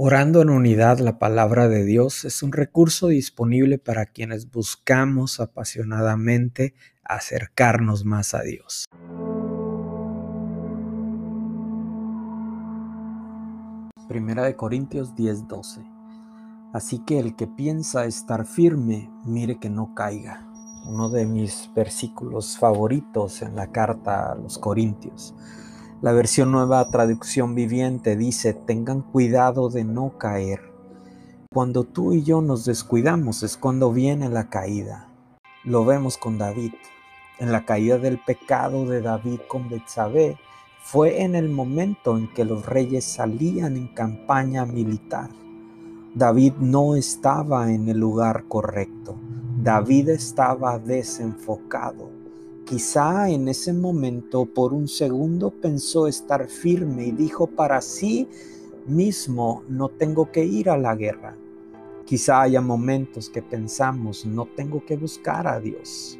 [0.00, 6.76] Orando en unidad la palabra de Dios es un recurso disponible para quienes buscamos apasionadamente
[7.02, 8.84] acercarnos más a Dios.
[14.06, 15.84] Primera de Corintios 10:12
[16.72, 20.46] Así que el que piensa estar firme, mire que no caiga.
[20.86, 25.34] Uno de mis versículos favoritos en la carta a los Corintios.
[26.00, 30.60] La versión nueva traducción viviente dice, tengan cuidado de no caer.
[31.52, 35.08] Cuando tú y yo nos descuidamos es cuando viene la caída.
[35.64, 36.72] Lo vemos con David.
[37.40, 40.38] En la caída del pecado de David con Betsabé
[40.84, 45.30] fue en el momento en que los reyes salían en campaña militar.
[46.14, 49.16] David no estaba en el lugar correcto.
[49.60, 52.17] David estaba desenfocado.
[52.68, 58.28] Quizá en ese momento por un segundo pensó estar firme y dijo para sí
[58.86, 61.34] mismo, no tengo que ir a la guerra.
[62.04, 66.18] Quizá haya momentos que pensamos, no tengo que buscar a Dios.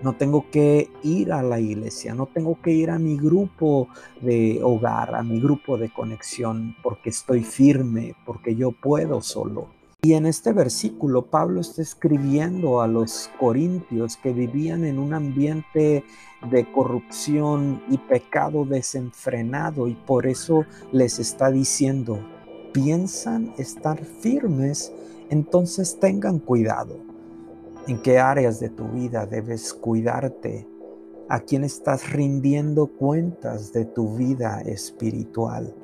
[0.00, 3.88] No tengo que ir a la iglesia, no tengo que ir a mi grupo
[4.22, 9.81] de hogar, a mi grupo de conexión, porque estoy firme, porque yo puedo solo.
[10.04, 16.04] Y en este versículo Pablo está escribiendo a los corintios que vivían en un ambiente
[16.50, 22.18] de corrupción y pecado desenfrenado y por eso les está diciendo,
[22.72, 24.92] piensan estar firmes,
[25.30, 26.96] entonces tengan cuidado.
[27.86, 30.66] ¿En qué áreas de tu vida debes cuidarte?
[31.28, 35.76] ¿A quién estás rindiendo cuentas de tu vida espiritual?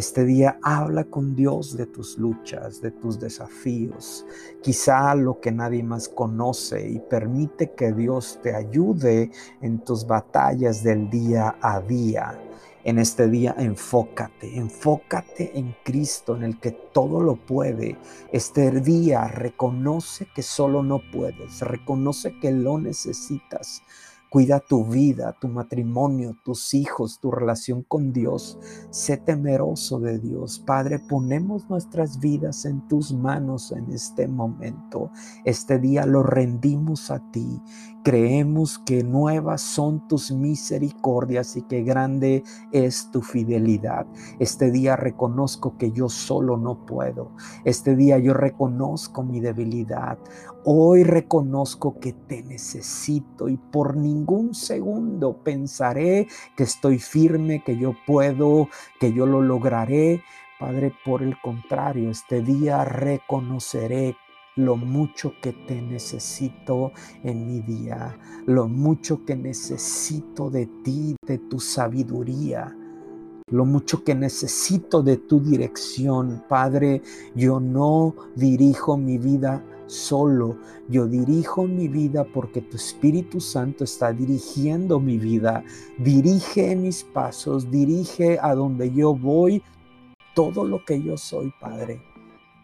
[0.00, 4.24] Este día habla con Dios de tus luchas, de tus desafíos,
[4.62, 10.82] quizá lo que nadie más conoce y permite que Dios te ayude en tus batallas
[10.82, 12.40] del día a día.
[12.82, 17.98] En este día enfócate, enfócate en Cristo, en el que todo lo puede.
[18.32, 23.82] Este día reconoce que solo no puedes, reconoce que lo necesitas.
[24.30, 28.60] Cuida tu vida, tu matrimonio, tus hijos, tu relación con Dios.
[28.90, 30.60] Sé temeroso de Dios.
[30.60, 35.10] Padre, ponemos nuestras vidas en tus manos en este momento.
[35.44, 37.60] Este día lo rendimos a ti.
[38.02, 44.06] Creemos que nuevas son tus misericordias y que grande es tu fidelidad.
[44.38, 47.32] Este día reconozco que yo solo no puedo.
[47.66, 50.18] Este día yo reconozco mi debilidad.
[50.64, 57.94] Hoy reconozco que te necesito y por ningún segundo pensaré que estoy firme, que yo
[58.06, 58.68] puedo,
[58.98, 60.22] que yo lo lograré.
[60.58, 64.16] Padre, por el contrario, este día reconoceré
[64.56, 71.38] lo mucho que te necesito en mi día, lo mucho que necesito de ti, de
[71.38, 72.76] tu sabiduría
[73.50, 76.44] lo mucho que necesito de tu dirección.
[76.48, 77.02] Padre,
[77.34, 80.56] yo no dirijo mi vida solo,
[80.88, 85.64] yo dirijo mi vida porque tu Espíritu Santo está dirigiendo mi vida.
[85.98, 89.62] Dirige mis pasos, dirige a donde yo voy
[90.34, 92.09] todo lo que yo soy, Padre.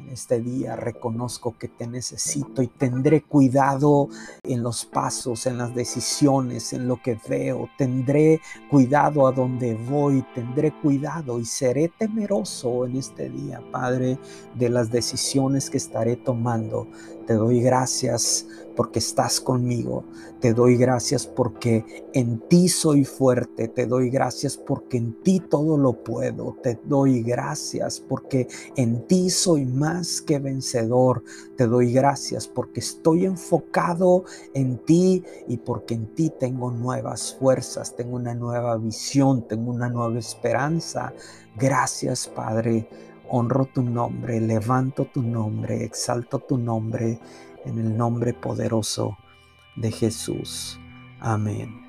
[0.00, 4.08] En este día reconozco que te necesito y tendré cuidado
[4.44, 7.68] en los pasos, en las decisiones, en lo que veo.
[7.76, 14.18] Tendré cuidado a donde voy, tendré cuidado y seré temeroso en este día, Padre,
[14.54, 16.86] de las decisiones que estaré tomando.
[17.26, 18.46] Te doy gracias
[18.78, 20.04] porque estás conmigo.
[20.38, 23.66] Te doy gracias porque en ti soy fuerte.
[23.66, 26.56] Te doy gracias porque en ti todo lo puedo.
[26.62, 28.46] Te doy gracias porque
[28.76, 31.24] en ti soy más que vencedor.
[31.56, 34.22] Te doy gracias porque estoy enfocado
[34.54, 39.88] en ti y porque en ti tengo nuevas fuerzas, tengo una nueva visión, tengo una
[39.88, 41.12] nueva esperanza.
[41.56, 42.88] Gracias Padre
[43.28, 47.18] honro tu nombre, levanto tu nombre, exalto tu nombre
[47.64, 49.16] en el nombre poderoso
[49.76, 50.78] de Jesús.
[51.20, 51.87] Amén.